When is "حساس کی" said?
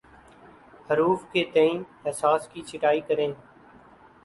2.05-2.61